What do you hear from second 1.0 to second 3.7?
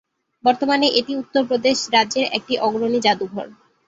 উত্তরপ্রদেশ রাজ্যের একটি অগ্রণী জাদুঘর।